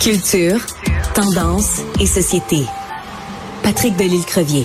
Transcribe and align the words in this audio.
Culture, 0.00 0.58
tendance 1.14 1.82
et 2.00 2.06
société. 2.06 2.64
Patrick 3.62 3.96
Delisle-Crevier. 3.96 4.64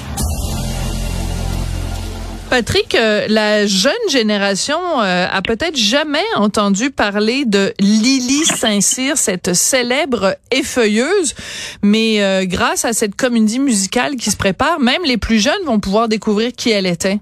Patrick, 2.50 2.96
euh, 2.96 3.28
la 3.30 3.68
jeune 3.68 3.94
génération 4.10 4.78
euh, 5.02 5.28
a 5.32 5.42
peut-être 5.44 5.78
jamais 5.78 6.24
entendu 6.36 6.90
parler 6.90 7.46
de 7.46 7.74
Lily 7.80 8.46
Saint-Cyr, 8.46 9.18
cette 9.18 9.54
célèbre 9.54 10.36
effeuilleuse, 10.52 11.36
mais 11.84 12.24
euh, 12.24 12.46
grâce 12.46 12.86
à 12.86 12.94
cette 12.94 13.16
comédie 13.16 13.60
musicale 13.60 14.16
qui 14.16 14.32
se 14.32 14.38
prépare, 14.38 14.80
même 14.80 15.04
les 15.06 15.18
plus 15.18 15.38
jeunes 15.38 15.64
vont 15.66 15.80
pouvoir 15.80 16.08
découvrir 16.08 16.54
qui 16.54 16.72
elle 16.72 16.88
était. 16.88 17.20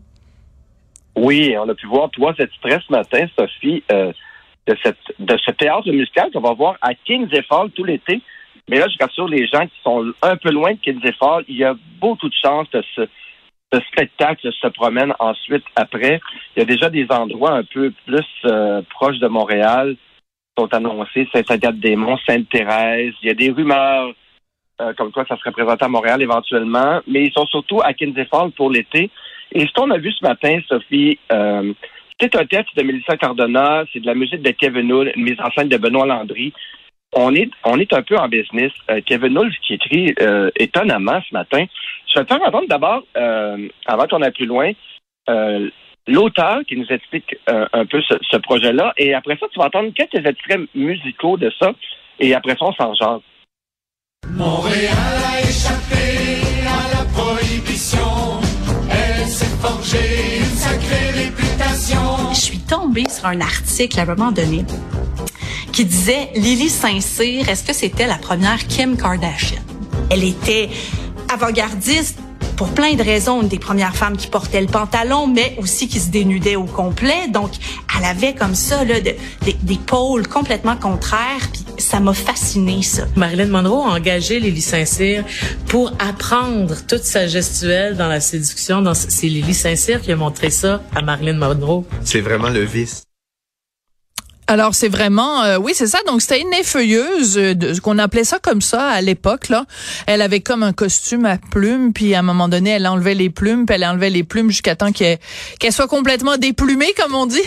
Oui, 1.17 1.55
on 1.59 1.67
a 1.67 1.75
pu 1.75 1.87
voir 1.87 2.09
trois 2.11 2.33
extraits 2.39 2.81
ce 2.87 2.91
matin, 2.93 3.25
Sophie, 3.37 3.83
de, 4.67 4.75
cette, 4.83 4.97
de 5.19 5.37
ce 5.37 5.51
théâtre 5.51 5.91
musical 5.91 6.31
qu'on 6.31 6.41
va 6.41 6.53
voir 6.53 6.77
à 6.81 6.93
Kings 6.93 7.29
Fall 7.47 7.69
tout 7.71 7.83
l'été. 7.83 8.21
Mais 8.69 8.79
là, 8.79 8.87
je 8.87 9.03
rassure 9.03 9.27
les 9.27 9.45
gens 9.47 9.65
qui 9.67 9.79
sont 9.83 10.13
un 10.21 10.37
peu 10.37 10.49
loin 10.51 10.73
de 10.73 10.79
Kings 10.79 11.11
Fall, 11.19 11.43
il 11.47 11.57
y 11.57 11.63
a 11.63 11.75
beaucoup 11.99 12.29
de 12.29 12.35
chances 12.41 12.69
de 12.71 12.83
ce, 12.95 13.07
ce 13.73 13.79
spectacle 13.91 14.49
se 14.53 14.67
promène 14.67 15.13
ensuite 15.19 15.65
après. 15.75 16.21
Il 16.55 16.59
y 16.59 16.61
a 16.61 16.65
déjà 16.65 16.89
des 16.89 17.07
endroits 17.09 17.53
un 17.53 17.63
peu 17.63 17.91
plus 18.05 18.25
euh, 18.45 18.81
proches 18.89 19.19
de 19.19 19.27
Montréal 19.27 19.95
qui 19.95 20.63
sont 20.63 20.73
annoncés, 20.73 21.27
Sainte-Agathe-des-Monts, 21.33 22.19
Sainte-Thérèse. 22.25 23.13
Il 23.21 23.27
y 23.27 23.31
a 23.31 23.33
des 23.33 23.51
rumeurs 23.51 24.13
euh, 24.81 24.93
comme 24.93 25.11
quoi 25.11 25.25
ça 25.27 25.37
serait 25.37 25.51
présenté 25.51 25.85
à 25.85 25.87
Montréal 25.87 26.21
éventuellement, 26.21 26.99
mais 27.07 27.25
ils 27.25 27.33
sont 27.33 27.45
surtout 27.45 27.81
à 27.83 27.93
Kinsey 27.93 28.25
Falls 28.25 28.51
pour 28.51 28.71
l'été. 28.71 29.09
Et 29.51 29.67
ce 29.67 29.73
qu'on 29.73 29.91
a 29.91 29.97
vu 29.97 30.11
ce 30.11 30.25
matin, 30.25 30.59
Sophie, 30.67 31.19
euh, 31.31 31.73
c'est 32.19 32.35
un 32.35 32.45
texte 32.45 32.75
de 32.77 32.83
Mélissa 32.83 33.17
Cardona, 33.17 33.83
c'est 33.91 33.99
de 33.99 34.05
la 34.05 34.15
musique 34.15 34.41
de 34.41 34.51
Kevin 34.51 34.91
Hull, 34.91 35.11
une 35.15 35.23
mise 35.23 35.39
en 35.39 35.51
scène 35.51 35.69
de 35.69 35.77
Benoît 35.77 36.05
Landry. 36.05 36.53
On 37.15 37.33
est, 37.35 37.49
on 37.63 37.79
est 37.79 37.93
un 37.93 38.01
peu 38.01 38.17
en 38.17 38.27
business. 38.27 38.71
Euh, 38.89 39.01
Kevin 39.05 39.37
Hull 39.37 39.53
qui 39.65 39.75
écrit 39.75 40.15
euh, 40.21 40.49
étonnamment 40.55 41.21
ce 41.27 41.33
matin. 41.33 41.65
Je 42.11 42.19
vais 42.19 42.25
te 42.25 42.33
faire 42.33 42.43
entendre 42.43 42.67
d'abord, 42.67 43.03
euh, 43.17 43.67
avant 43.85 44.07
qu'on 44.07 44.21
aille 44.21 44.31
plus 44.31 44.45
loin, 44.45 44.71
l'auteur 46.07 46.61
qui 46.67 46.75
nous 46.75 46.87
explique 46.89 47.35
un 47.47 47.85
peu 47.85 48.01
ce, 48.01 48.37
projet-là. 48.37 48.93
Et 48.97 49.13
après 49.13 49.37
ça, 49.39 49.47
tu 49.51 49.59
vas 49.59 49.65
entendre 49.65 49.93
quelques 49.95 50.25
extraits 50.25 50.61
musicaux 50.75 51.37
de 51.37 51.51
ça. 51.59 51.71
Et 52.19 52.35
après 52.35 52.53
ça, 52.53 52.65
on 52.65 52.73
s'en 52.73 52.93
jase. 52.93 53.21
Montréal 54.29 54.93
a 55.25 55.39
échappé 55.41 56.41
à 56.67 56.97
la 56.97 57.05
prohibition. 57.13 58.41
Elle 58.91 59.27
s'est 59.27 59.57
forgée 59.61 60.52
sur 63.01 63.25
un 63.25 63.41
article 63.41 63.99
à 63.99 64.03
un 64.03 64.05
moment 64.05 64.31
donné 64.31 64.65
qui 65.71 65.83
disait 65.83 66.29
Lily 66.35 66.69
Saint-Cyr, 66.69 67.49
est-ce 67.49 67.63
que 67.63 67.73
c'était 67.73 68.05
la 68.05 68.17
première 68.17 68.67
Kim 68.67 68.95
Kardashian? 68.95 69.61
Elle 70.11 70.23
était 70.23 70.69
avant-gardiste 71.33 72.19
pour 72.55 72.69
plein 72.69 72.93
de 72.93 73.01
raisons, 73.01 73.41
une 73.41 73.47
des 73.47 73.57
premières 73.57 73.95
femmes 73.95 74.15
qui 74.15 74.27
portait 74.27 74.61
le 74.61 74.67
pantalon, 74.67 75.25
mais 75.25 75.55
aussi 75.57 75.87
qui 75.87 75.99
se 75.99 76.09
dénudait 76.09 76.55
au 76.55 76.65
complet. 76.65 77.27
Donc, 77.29 77.51
elle 77.97 78.05
avait 78.05 78.35
comme 78.35 78.53
ça 78.53 78.85
là, 78.85 78.99
des, 78.99 79.17
pôles 79.87 80.27
complètement 80.27 80.75
contraires. 80.75 81.49
Ça 81.83 81.99
m'a 81.99 82.13
fasciné 82.13 82.81
ça. 82.81 83.05
Marilyn 83.15 83.47
Monroe 83.47 83.85
a 83.85 83.93
engagé 83.93 84.39
Lily 84.39 84.61
Saint-Cyr 84.61 85.23
pour 85.67 85.93
apprendre 85.99 86.75
toute 86.87 87.03
sa 87.03 87.27
gestuelle 87.27 87.95
dans 87.97 88.07
la 88.07 88.19
séduction. 88.19 88.83
C'est 88.93 89.27
Lily 89.27 89.53
Saint-Cyr 89.53 90.01
qui 90.01 90.11
a 90.11 90.15
montré 90.15 90.49
ça 90.49 90.81
à 90.95 91.01
Marilyn 91.01 91.37
Monroe. 91.37 91.83
C'est 92.03 92.21
vraiment 92.21 92.49
le 92.49 92.61
vice. 92.61 93.03
Alors 94.47 94.75
c'est 94.75 94.89
vraiment 94.89 95.43
euh, 95.43 95.57
oui 95.57 95.71
c'est 95.73 95.87
ça. 95.87 95.99
Donc 96.05 96.21
c'était 96.21 96.41
une 96.41 96.53
effeuilleuse 96.53 97.37
euh, 97.37 97.53
qu'on 97.81 97.97
appelait 97.97 98.25
ça 98.25 98.39
comme 98.39 98.61
ça 98.61 98.87
à 98.89 99.01
l'époque 99.01 99.49
là. 99.49 99.65
Elle 100.05 100.21
avait 100.21 100.41
comme 100.41 100.63
un 100.63 100.73
costume 100.73 101.25
à 101.25 101.37
plumes 101.37 101.93
puis 101.93 102.13
à 102.13 102.19
un 102.19 102.23
moment 102.23 102.49
donné 102.49 102.71
elle 102.71 102.85
enlevait 102.85 103.13
les 103.13 103.29
plumes 103.29 103.65
puis 103.65 103.75
elle 103.75 103.85
enlevait 103.85 104.09
les 104.09 104.23
plumes 104.23 104.49
jusqu'à 104.49 104.75
temps 104.75 104.91
qu'elle 104.91 105.19
soit 105.71 105.87
complètement 105.87 106.37
déplumée 106.37 106.93
comme 106.97 107.15
on 107.15 107.25
dit. 107.25 107.41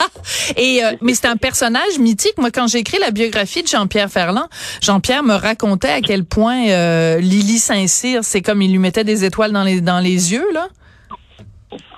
Et 0.56 0.84
euh, 0.84 0.92
mais 1.02 1.14
c'était 1.14 1.28
un 1.28 1.36
personnage 1.36 1.98
mythique. 1.98 2.38
Moi 2.38 2.50
quand 2.50 2.66
j'ai 2.66 2.78
écrit 2.78 2.98
la 2.98 3.10
biographie 3.10 3.62
de 3.62 3.68
Jean-Pierre 3.68 4.10
Ferland 4.10 4.48
Jean-Pierre 4.80 5.22
me 5.22 5.34
racontait 5.34 5.90
à 5.90 6.00
quel 6.00 6.24
point 6.24 7.18
Lily 7.18 7.58
Saint-Cyr 7.58 8.24
c'est 8.24 8.40
comme 8.40 8.62
il 8.62 8.72
lui 8.72 8.78
mettait 8.78 9.04
des 9.04 9.24
étoiles 9.24 9.52
dans 9.52 9.64
les 9.64 9.82
dans 9.82 10.00
les 10.00 10.32
yeux 10.32 10.46
là. 10.54 10.68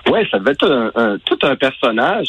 Ouais 0.07 0.27
ça 0.29 0.39
devait 0.39 0.51
être 0.51 0.91
un, 0.95 1.17
tout 1.25 1.39
un 1.43 1.55
personnage 1.55 2.27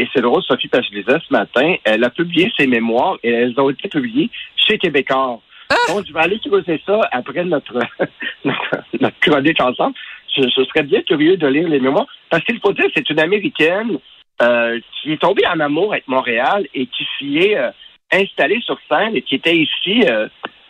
et 0.00 0.08
c'est 0.14 0.22
drôle, 0.22 0.42
Sophie, 0.42 0.68
parce 0.68 0.88
que 0.88 0.94
je 0.94 1.00
lisais 1.00 1.18
ce 1.28 1.30
matin, 1.30 1.74
elle 1.84 2.02
a 2.04 2.08
publié 2.08 2.50
ses 2.58 2.66
mémoires 2.66 3.18
et 3.22 3.30
elles 3.30 3.60
ont 3.60 3.68
été 3.68 3.86
publiées 3.86 4.30
chez 4.56 4.78
Québécois. 4.78 5.38
Ah! 5.68 5.74
Donc, 5.88 6.06
je 6.08 6.12
vais 6.14 6.20
aller 6.20 6.38
creuser 6.38 6.80
ça 6.86 7.00
après 7.12 7.44
notre, 7.44 7.78
notre, 8.44 9.20
chronique 9.20 9.60
ensemble. 9.60 9.94
Je, 10.34 10.48
serais 10.48 10.84
bien 10.84 11.02
curieux 11.02 11.36
de 11.36 11.46
lire 11.46 11.68
les 11.68 11.80
mémoires. 11.80 12.06
Parce 12.30 12.42
qu'il 12.44 12.58
faut 12.60 12.72
dire, 12.72 12.86
c'est 12.96 13.10
une 13.10 13.20
Américaine 13.20 13.98
euh, 14.40 14.80
qui 15.02 15.12
est 15.12 15.20
tombée 15.20 15.46
en 15.46 15.60
amour 15.60 15.92
avec 15.92 16.08
Montréal 16.08 16.66
et 16.72 16.86
qui 16.86 17.06
s'y 17.18 17.36
est 17.36 17.58
euh, 17.58 17.70
installée 18.10 18.62
sur 18.62 18.78
scène 18.88 19.16
et 19.16 19.20
qui 19.20 19.34
était 19.34 19.56
ici 19.56 20.02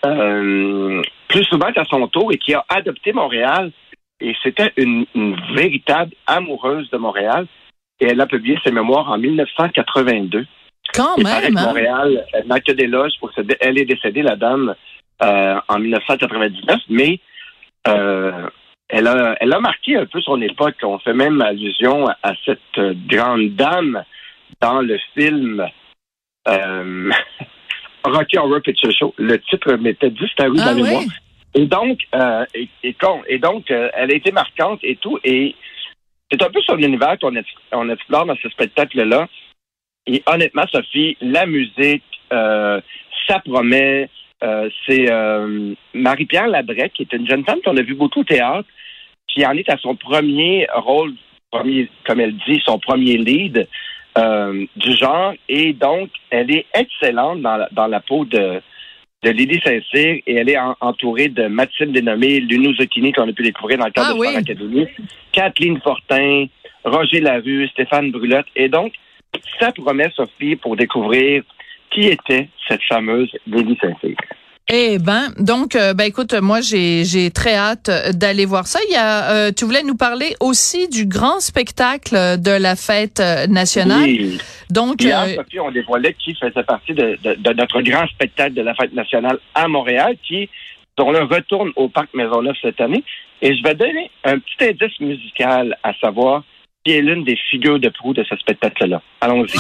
euh, 0.05 1.03
plus 1.29 1.45
souvent 1.45 1.71
qu'à 1.71 1.85
son 1.85 2.09
tour 2.09 2.33
et 2.33 2.37
qui 2.37 2.53
a 2.53 2.65
adopté 2.69 3.13
Montréal. 3.13 3.71
Et 4.21 4.35
c'était 4.43 4.73
une 4.77 5.07
véritable 5.55 6.15
amoureuse 6.27 6.91
de 6.91 6.99
Montréal 6.99 7.47
et 8.01 8.07
elle 8.07 8.21
a 8.21 8.27
publié 8.27 8.59
ses 8.65 8.73
mémoires 8.73 9.11
en 9.11 9.19
1982. 9.19 10.47
Quand 10.95 11.19
même. 11.19 11.57
Hein? 11.57 11.67
Montréal 11.67 12.27
n'a 12.47 12.61
que 12.61 12.73
des 12.73 12.87
loges 12.87 13.13
pour 13.21 13.33
se 13.33 13.41
Elle 13.61 13.79
est 13.79 13.85
décédée, 13.85 14.23
la 14.23 14.37
dame, 14.37 14.75
euh, 15.23 15.61
en 15.69 15.79
1999, 15.79 16.81
mais 16.89 17.21
euh, 17.87 18.49
elle, 18.89 19.07
a, 19.07 19.37
elle 19.41 19.53
a 19.53 19.61
marqué 19.61 19.97
un 19.97 20.07
peu 20.07 20.21
son 20.21 20.41
époque. 20.41 20.77
On 20.83 20.99
fait 20.99 21.13
même 21.13 21.41
allusion 21.41 22.07
à, 22.23 22.33
cette 22.45 22.81
grande 23.07 23.55
dame 23.55 24.03
dans 24.61 24.81
le 24.81 24.99
film 25.15 25.65
euh, 26.49 27.11
Rocky 28.05 28.39
Horror 28.39 28.61
Picture 28.63 28.91
Show. 28.93 29.15
Le 29.19 29.39
titre 29.39 29.75
m'était 29.75 30.11
disparu 30.11 30.57
ah, 30.61 30.73
dans 30.73 30.83
les 30.83 30.91
mois. 30.91 31.03
Et 31.55 31.67
donc, 31.67 32.01
euh, 32.15 32.45
et, 32.55 32.69
et, 32.83 33.39
donc, 33.39 33.71
euh, 33.71 33.91
elle 33.95 34.13
a 34.13 34.15
été 34.15 34.31
marquante 34.33 34.81
et 34.83 34.97
tout. 34.97 35.19
Et 35.25 35.55
c'est 36.31 36.43
un 36.43 36.51
peu 36.51 36.61
sur 36.61 36.77
l'univers 36.77 37.19
qu'on 37.19 37.35
on 37.73 37.89
explore 37.89 38.27
dans 38.27 38.37
ce 38.37 38.49
spectacle-là. 38.49 39.29
Et 40.07 40.23
honnêtement, 40.27 40.65
Sophie, 40.71 41.17
la 41.21 41.47
musique, 41.47 42.05
euh, 42.33 42.81
ça 43.29 43.41
promet. 43.41 44.09
Euh, 44.43 44.71
c'est 44.87 45.11
euh, 45.11 45.75
Marie-Pierre 45.93 46.49
Labrec, 46.49 46.93
qui 46.95 47.03
est 47.03 47.13
une 47.13 47.29
jeune 47.29 47.45
femme 47.45 47.61
qu'on 47.63 47.77
a 47.77 47.83
vu 47.83 47.95
beaucoup 47.95 48.21
au 48.21 48.25
théâtre, 48.25 48.69
qui 49.29 49.45
en 49.45 49.53
est 49.53 49.69
à 49.69 49.77
son 49.77 49.97
premier 49.97 50.67
rôle, 50.75 51.13
premier, 51.51 51.91
comme 52.07 52.21
elle 52.21 52.37
dit, 52.49 52.63
son 52.65 52.79
premier 52.79 53.19
lead 53.19 53.69
du 54.77 54.93
genre. 54.97 55.35
Et 55.49 55.73
donc, 55.73 56.11
elle 56.31 56.51
est 56.51 56.67
excellente 56.75 57.43
dans 57.43 57.67
dans 57.71 57.87
la 57.87 58.01
peau 58.01 58.25
de, 58.25 58.61
de 59.23 59.31
Lily 59.31 59.61
Saint-Cyr 59.63 60.23
et 60.27 60.35
elle 60.35 60.49
est 60.49 60.59
entourée 60.81 61.29
de 61.29 61.47
Mathilde 61.47 61.93
Dénommé, 61.93 62.41
Luno 62.41 62.73
Zucchini 62.75 63.13
qu'on 63.13 63.29
a 63.29 63.33
pu 63.33 63.43
découvrir 63.43 63.79
dans 63.79 63.87
le 63.87 63.93
cadre 63.93 64.09
ah 64.11 64.15
de 64.15 64.25
Star 64.25 64.37
Academy, 64.37 64.87
Kathleen 65.33 65.81
Fortin, 65.81 66.47
Roger 66.85 67.21
Larue, 67.21 67.69
Stéphane 67.69 68.11
Brulotte. 68.11 68.47
Et 68.57 68.69
donc, 68.69 68.95
ça 69.59 69.73
promet, 69.73 70.11
Sophie, 70.15 70.57
pour 70.57 70.77
découvrir 70.77 71.43
qui 71.91 72.07
était 72.07 72.49
cette 72.67 72.83
fameuse 72.85 73.31
Lily 73.47 73.77
Saint-Cyr. 73.81 74.17
Eh 74.73 74.99
ben, 74.99 75.33
donc, 75.37 75.75
euh, 75.75 75.95
ben 75.95 76.05
écoute, 76.05 76.33
moi 76.35 76.61
j'ai 76.61 77.05
j'ai 77.05 77.33
très 77.33 77.55
hâte 77.55 77.91
d'aller 78.15 78.47
voir 78.47 78.69
ça. 78.69 78.79
Il 78.89 78.93
y 78.93 78.97
a, 78.97 79.33
euh, 79.33 79.51
tu 79.51 79.65
voulais 79.65 79.83
nous 79.83 79.97
parler 79.97 80.35
aussi 80.39 80.89
du 80.89 81.07
grand 81.07 81.41
spectacle 81.41 82.15
de 82.39 82.53
la 82.53 82.77
fête 82.77 83.19
euh, 83.19 83.49
nationale. 83.49 84.05
Oui. 84.05 84.39
Donc, 84.71 85.03
Hier, 85.03 85.27
Sophie, 85.35 85.59
on 85.59 85.73
dévoilait 85.73 86.15
qui 86.15 86.37
faisait 86.37 86.63
partie 86.63 86.95
de, 86.95 87.19
de, 87.21 87.53
notre 87.53 87.83
grand 87.83 88.07
spectacle 88.07 88.55
de 88.55 88.63
la 88.63 88.75
fête 88.75 88.95
nationale 88.95 89.41
à 89.57 89.67
Montréal, 89.67 90.17
qui 90.23 90.49
dont 90.97 91.11
le 91.11 91.25
retourne 91.25 91.73
au 91.75 91.89
parc 91.89 92.15
Maisonneuve 92.15 92.55
cette 92.63 92.81
année. 92.81 93.03
Et 93.43 93.57
je 93.57 93.63
vais 93.65 93.75
donner 93.75 94.09
un 94.23 94.39
petit 94.39 94.69
indice 94.69 95.01
musical 95.01 95.77
à 95.83 95.95
savoir 95.95 96.45
qui 96.85 96.93
est 96.93 97.01
l'une 97.01 97.25
des 97.25 97.37
figures 97.51 97.81
de 97.81 97.89
proue 97.89 98.15
de 98.15 98.23
ce 98.23 98.37
spectacle-là. 98.37 99.03
Allons-y. 99.21 99.59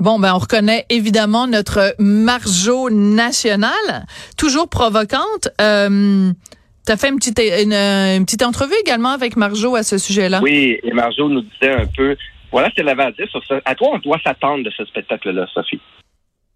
Bon, 0.00 0.18
ben 0.18 0.32
on 0.34 0.38
reconnaît 0.38 0.86
évidemment 0.88 1.46
notre 1.46 1.94
Marjo 1.98 2.88
nationale, 2.88 4.06
toujours 4.38 4.66
provocante. 4.66 5.50
Euh, 5.60 6.32
tu 6.86 6.92
as 6.92 6.96
fait 6.96 7.10
une 7.10 7.16
petite, 7.16 7.38
une, 7.38 8.24
petite 8.24 8.42
entrevue 8.42 8.74
également 8.80 9.10
avec 9.10 9.36
Marjo 9.36 9.76
à 9.76 9.82
ce 9.82 9.98
sujet-là? 9.98 10.40
Oui, 10.42 10.78
et 10.82 10.92
Marjo 10.92 11.28
nous 11.28 11.42
disait 11.42 11.74
un 11.74 11.86
peu, 11.86 12.16
voilà 12.50 12.70
ce 12.70 12.76
qu'elle 12.76 12.88
à 12.88 13.10
sur 13.30 13.44
ça. 13.46 13.60
À 13.66 13.74
quoi 13.74 13.90
on 13.92 13.98
doit 13.98 14.18
s'attendre 14.24 14.64
de 14.64 14.70
ce 14.70 14.86
spectacle-là, 14.86 15.46
Sophie? 15.52 15.80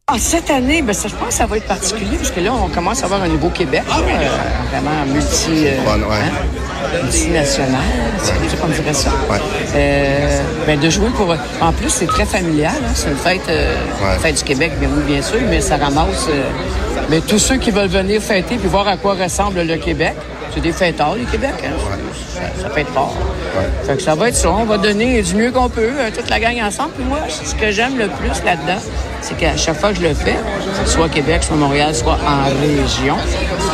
Ah, 0.07 0.17
cette 0.19 0.51
année, 0.51 0.83
ben, 0.83 0.93
ça, 0.93 1.09
je 1.09 1.15
pense 1.15 1.29
que 1.29 1.35
ça 1.35 1.47
va 1.47 1.57
être 1.57 1.67
particulier, 1.67 2.19
parce 2.19 2.31
que 2.31 2.41
là, 2.41 2.53
on 2.53 2.69
commence 2.69 3.01
à 3.03 3.07
avoir 3.07 3.23
un 3.23 3.29
nouveau 3.29 3.49
Québec, 3.49 3.85
là, 3.89 3.97
euh, 3.97 4.29
vraiment 4.71 5.07
multi, 5.07 5.67
euh, 5.67 5.79
ouais. 5.87 6.17
hein, 6.17 7.01
multinational, 7.05 7.81
c'est 8.23 8.35
comme 8.35 8.49
ça 8.51 8.57
qu'on 8.59 8.69
dirait 8.69 8.93
ça. 8.93 9.09
Ouais. 9.31 9.39
Euh, 9.75 10.43
ben, 10.67 10.79
de 10.79 10.91
jouer 10.91 11.09
pour... 11.17 11.35
En 11.63 11.73
plus, 11.73 11.89
c'est 11.89 12.07
très 12.07 12.27
familial, 12.27 12.75
hein, 12.85 12.91
c'est 12.95 13.09
une 13.09 13.17
fête, 13.17 13.49
euh, 13.49 13.75
Ouais. 14.03 14.19
fête 14.21 14.37
du 14.37 14.45
Québec, 14.45 14.73
bien 14.79 14.91
oui, 14.95 15.03
bien 15.11 15.23
sûr, 15.23 15.39
mais 15.49 15.63
ça 15.63 15.79
ramasse 15.79 16.27
euh, 16.29 16.51
ben, 17.09 17.23
tous 17.23 17.39
ceux 17.39 17.57
qui 17.57 17.71
veulent 17.71 17.89
venir 17.89 18.21
fêter 18.21 18.57
puis 18.59 18.69
voir 18.69 18.87
à 18.87 18.99
quoi 18.99 19.15
ressemble 19.15 19.63
le 19.63 19.77
Québec. 19.79 20.13
C'est 20.55 20.61
des 20.61 20.73
fêtards, 20.73 21.17
le 21.17 21.25
Québec, 21.25 21.53
hein. 21.65 21.73
ça, 22.33 22.63
ça 22.63 22.71
fête 22.71 22.87
fort. 22.89 23.17
Fait 23.85 23.97
que 23.97 24.03
ça 24.03 24.15
va 24.15 24.29
être 24.29 24.37
ça, 24.37 24.51
on 24.51 24.65
va 24.65 24.79
donner 24.79 25.21
du 25.21 25.35
mieux 25.35 25.51
qu'on 25.51 25.69
peut, 25.69 25.91
euh, 25.99 26.11
toute 26.15 26.31
la 26.31 26.39
gang 26.39 26.57
ensemble. 26.63 26.91
Puis 26.97 27.05
moi, 27.05 27.19
ce 27.29 27.55
que 27.57 27.73
j'aime 27.73 27.99
le 27.99 28.07
plus 28.07 28.29
là-dedans, 28.45 28.81
c'est 29.21 29.37
qu'à 29.37 29.57
chaque 29.57 29.81
fois 29.81 29.91
que 29.91 29.97
je 29.97 30.03
le 30.03 30.15
fais, 30.15 30.37
soit 30.87 31.09
Québec, 31.09 31.43
soit 31.43 31.57
Montréal, 31.57 31.93
soit 31.95 32.19
en 32.25 32.45
région, 32.61 33.17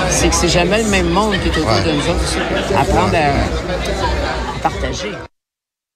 c'est 0.09 0.29
que 0.29 0.35
c'est 0.35 0.49
jamais 0.49 0.83
le 0.83 0.89
même 0.89 1.11
monde 1.11 1.35
qui 1.43 1.49
est 1.49 1.59
autour 1.59 1.83
de 1.85 1.93
nous 1.93 2.09
autres. 2.09 2.79
Apprendre 2.79 3.15
à, 3.15 4.57
à 4.57 4.59
partager. 4.63 5.13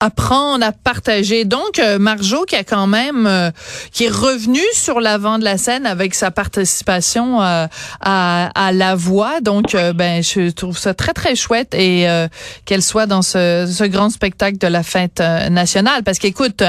Apprendre 0.05 0.65
à 0.65 0.73
partager. 0.73 1.45
Donc 1.45 1.79
euh, 1.79 1.99
Marjo 1.99 2.45
qui 2.45 2.57
a 2.57 2.65
quand 2.65 2.87
même 2.87 3.27
euh, 3.27 3.51
qui 3.93 4.05
est 4.05 4.11
revenu 4.11 4.61
sur 4.75 5.01
l'avant 5.01 5.39
de 5.39 5.45
la 5.45 5.57
scène 5.57 5.87
avec 5.87 6.15
sa 6.15 6.31
participation 6.31 7.41
euh, 7.43 7.67
à, 8.01 8.51
à 8.55 8.73
la 8.73 8.95
voix. 8.95 9.41
Donc 9.41 9.75
ben 9.95 10.23
je 10.23 10.51
trouve 10.51 10.77
ça 10.77 10.93
très 10.95 11.13
très 11.13 11.35
chouette 11.35 11.75
et 11.75 12.07
qu'elle 12.65 12.83
soit 12.83 13.07
dans 13.07 13.23
ce, 13.23 13.71
ce 13.71 13.85
grand 13.85 14.11
spectacle 14.11 14.59
de 14.59 14.67
la 14.67 14.83
fête 14.83 15.21
nationale 15.51 16.03
parce 16.03 16.19
qu'écoute 16.19 16.63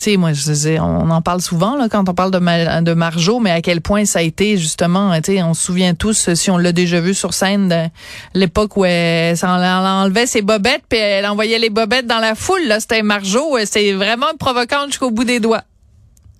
sais, 0.00 0.16
moi, 0.16 0.32
je 0.32 0.42
disais, 0.42 0.80
on 0.80 1.10
en 1.10 1.22
parle 1.22 1.40
souvent 1.40 1.76
là 1.76 1.88
quand 1.90 2.08
on 2.08 2.14
parle 2.14 2.30
de, 2.30 2.38
Ma- 2.38 2.80
de 2.80 2.94
Marjo, 2.94 3.40
mais 3.40 3.50
à 3.50 3.60
quel 3.60 3.80
point 3.80 4.04
ça 4.04 4.20
a 4.20 4.22
été 4.22 4.56
justement, 4.56 5.14
tu 5.20 5.32
sais, 5.34 5.42
on 5.42 5.54
se 5.54 5.64
souvient 5.64 5.94
tous, 5.94 6.28
euh, 6.28 6.34
si 6.34 6.50
on 6.50 6.58
l'a 6.58 6.72
déjà 6.72 7.00
vu 7.00 7.14
sur 7.14 7.34
scène, 7.34 7.90
l'époque 8.34 8.76
où 8.76 8.84
elle, 8.84 9.36
enlevait 9.42 10.26
ses 10.26 10.42
bobettes, 10.42 10.82
puis 10.88 10.98
elle 10.98 11.26
envoyait 11.26 11.58
les 11.58 11.70
bobettes 11.70 12.06
dans 12.06 12.18
la 12.18 12.34
foule. 12.34 12.66
Là, 12.66 12.80
c'était 12.80 13.02
Marjo, 13.02 13.56
c'est 13.64 13.92
vraiment 13.92 14.34
provocante 14.38 14.88
jusqu'au 14.88 15.10
bout 15.10 15.24
des 15.24 15.40
doigts. 15.40 15.62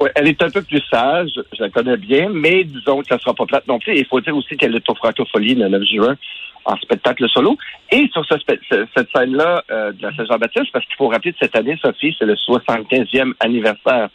Ouais, 0.00 0.12
elle 0.14 0.28
est 0.28 0.42
un 0.42 0.50
peu 0.50 0.62
plus 0.62 0.82
sage, 0.90 1.30
je 1.34 1.62
la 1.62 1.70
connais 1.70 1.96
bien, 1.96 2.28
mais 2.28 2.62
disons 2.62 3.00
que 3.00 3.08
ça 3.08 3.18
sera 3.18 3.34
pas 3.34 3.46
plate 3.46 3.66
non 3.66 3.80
plus. 3.80 3.96
Il 3.96 4.06
faut 4.06 4.20
dire 4.20 4.36
aussi 4.36 4.56
qu'elle 4.56 4.76
est 4.76 4.88
au 4.88 4.94
Francophonie 4.94 5.54
le 5.54 5.68
9 5.68 5.82
juin 5.82 6.16
en 6.64 6.76
spectacle 6.76 7.28
solo. 7.28 7.56
Et 7.90 8.08
sur 8.12 8.24
ce 8.26 8.34
cette 8.68 9.08
scène-là 9.14 9.64
euh, 9.70 9.92
de 9.92 10.02
la 10.02 10.14
Saint-Jean-Baptiste, 10.14 10.70
parce 10.72 10.84
qu'il 10.86 10.96
faut 10.96 11.08
rappeler 11.08 11.32
que 11.32 11.38
cette 11.40 11.56
année, 11.56 11.76
Sophie, 11.82 12.14
c'est 12.18 12.26
le 12.26 12.34
75e 12.34 13.32
anniversaire 13.40 14.08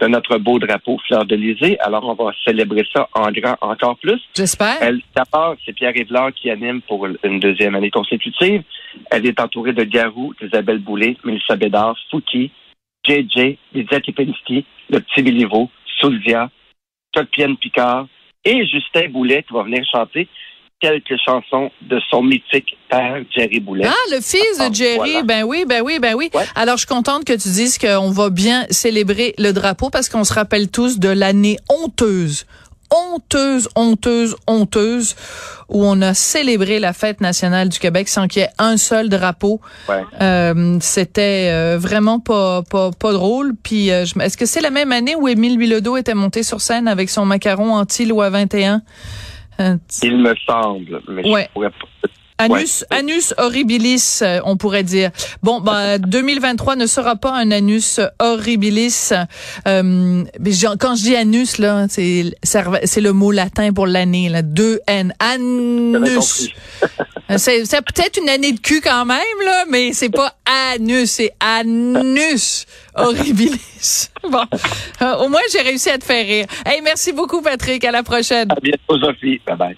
de 0.00 0.06
notre 0.06 0.38
beau 0.38 0.58
drapeau 0.58 0.98
Fleur 1.06 1.24
de 1.24 1.34
Lysée. 1.34 1.78
Alors, 1.80 2.04
on 2.04 2.14
va 2.14 2.32
célébrer 2.44 2.86
ça 2.92 3.08
en 3.14 3.30
grand 3.30 3.56
encore 3.60 3.96
plus. 3.98 4.20
J'espère. 4.34 4.76
Elle, 4.80 5.00
d'abord, 5.14 5.56
c'est 5.64 5.72
Pierre 5.72 5.96
Yvelard 5.96 6.32
qui 6.32 6.50
anime 6.50 6.80
pour 6.82 7.06
une 7.06 7.40
deuxième 7.40 7.74
année 7.74 7.90
consécutive. 7.90 8.62
Elle 9.10 9.26
est 9.26 9.40
entourée 9.40 9.72
de 9.72 9.84
Garou, 9.84 10.34
d'Isabelle 10.40 10.78
Boulay, 10.78 11.16
Mélissa 11.24 11.56
Bédard, 11.56 11.96
Fouki, 12.10 12.50
JJ, 13.08 13.56
Lydia 13.74 14.00
Kipinski, 14.00 14.64
le 14.90 15.00
petit 15.00 15.22
Béliveau, 15.22 15.70
Soulvia, 16.00 16.50
Chuck 17.16 17.28
Pienne 17.30 17.56
Picard 17.56 18.06
et 18.44 18.66
Justin 18.66 19.08
Boulet 19.10 19.42
qui 19.46 19.54
va 19.54 19.62
venir 19.62 19.82
chanter 19.90 20.28
quelques 20.80 21.16
chansons 21.24 21.72
de 21.82 21.98
son 22.08 22.22
mythique 22.22 22.76
père, 22.88 23.20
Jerry 23.34 23.58
Boulet. 23.58 23.86
Ah, 23.88 23.94
le 24.12 24.20
fils 24.20 24.58
Ah, 24.60 24.68
de 24.70 24.74
Jerry, 24.74 24.96
voilà. 25.12 25.22
ben 25.24 25.42
oui, 25.44 25.64
ben 25.66 25.82
oui, 25.82 25.98
ben 25.98 26.14
oui. 26.14 26.30
Ouais. 26.34 26.44
Alors, 26.54 26.76
je 26.76 26.86
suis 26.86 26.94
contente 26.94 27.24
que 27.24 27.32
tu 27.32 27.48
dises 27.48 27.78
qu'on 27.78 28.10
va 28.12 28.30
bien 28.30 28.64
célébrer 28.70 29.34
le 29.38 29.50
drapeau 29.52 29.90
parce 29.90 30.08
qu'on 30.08 30.22
se 30.22 30.32
rappelle 30.32 30.70
tous 30.70 31.00
de 31.00 31.08
l'année 31.08 31.56
honteuse, 31.68 32.46
honteuse, 32.90 33.68
honteuse, 33.76 34.36
honteuse, 34.46 35.14
où 35.68 35.84
on 35.84 36.00
a 36.00 36.14
célébré 36.14 36.78
la 36.80 36.92
fête 36.92 37.20
nationale 37.20 37.68
du 37.68 37.78
Québec 37.78 38.08
sans 38.08 38.26
qu'il 38.28 38.42
y 38.42 38.44
ait 38.44 38.50
un 38.58 38.76
seul 38.76 39.08
drapeau. 39.08 39.60
Ouais. 39.88 40.02
Euh, 40.20 40.78
C'était 40.80 41.48
euh, 41.50 41.76
vraiment 41.78 42.20
pas, 42.20 42.62
pas, 42.62 42.90
pas 42.90 43.12
drôle. 43.12 43.52
Puis, 43.62 43.90
euh, 43.90 44.04
est-ce 44.20 44.36
que 44.36 44.46
c'est 44.46 44.60
la 44.62 44.70
même 44.70 44.92
année 44.92 45.14
où 45.14 45.28
Émile 45.28 45.58
Bilodeau 45.58 45.96
était 45.96 46.14
monté 46.14 46.42
sur 46.42 46.60
scène 46.60 46.88
avec 46.88 47.10
son 47.10 47.24
macaron 47.26 47.74
anti-loi 47.74 48.30
21? 48.30 48.82
Euh, 49.60 49.76
Il 50.02 50.18
me 50.18 50.34
semble, 50.46 51.02
mais 51.08 51.28
Ouais. 51.28 51.46
je 51.48 51.52
pourrais 51.52 51.70
pas. 51.70 52.08
Anus, 52.38 52.84
anus 52.90 53.34
horribilis, 53.36 54.20
euh, 54.22 54.40
on 54.44 54.56
pourrait 54.56 54.84
dire. 54.84 55.10
Bon, 55.42 55.60
bah, 55.66 55.98
2023 55.98 56.76
ne 56.76 56.86
sera 56.86 57.16
pas 57.16 57.32
un 57.32 57.50
anus 57.50 58.00
horribilis. 58.20 59.10
Euh, 59.66 60.24
quand 60.80 60.94
je 60.96 61.02
dis 61.02 61.16
anus, 61.16 61.58
là, 61.58 61.86
c'est 61.88 62.34
c'est 62.42 63.00
le 63.00 63.12
mot 63.12 63.32
latin 63.32 63.72
pour 63.72 63.86
l'année, 63.86 64.28
là. 64.28 64.42
Deux 64.42 64.80
N. 64.86 65.12
Anus. 65.18 66.48
Euh, 67.30 67.36
C'est 67.36 67.64
c'est 67.66 67.82
peut-être 67.82 68.18
une 68.20 68.28
année 68.28 68.52
de 68.52 68.60
cul 68.60 68.80
quand 68.80 69.04
même, 69.04 69.18
là, 69.44 69.64
mais 69.68 69.92
c'est 69.92 70.08
pas 70.08 70.34
anus, 70.74 71.10
c'est 71.10 71.32
anus 71.40 72.66
horribilis. 72.94 74.08
Bon, 74.30 74.44
Euh, 75.02 75.16
au 75.18 75.28
moins 75.28 75.40
j'ai 75.52 75.60
réussi 75.60 75.88
à 75.90 75.98
te 75.98 76.04
faire 76.04 76.26
rire. 76.26 76.46
Hey, 76.66 76.80
merci 76.82 77.12
beaucoup, 77.12 77.40
Patrick. 77.40 77.84
À 77.84 77.92
la 77.92 78.02
prochaine. 78.02 78.50
À 78.50 78.60
bientôt, 78.60 78.98
Sophie. 78.98 79.40
Bye 79.46 79.56
bye. 79.56 79.76